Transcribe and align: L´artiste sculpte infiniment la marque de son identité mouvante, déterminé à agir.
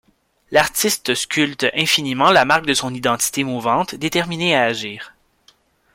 L´artiste 0.51 1.13
sculpte 1.13 1.67
infiniment 1.75 2.31
la 2.31 2.43
marque 2.43 2.65
de 2.65 2.73
son 2.73 2.91
identité 2.91 3.43
mouvante, 3.43 3.93
déterminé 3.93 4.55
à 4.55 4.63
agir. 4.63 5.13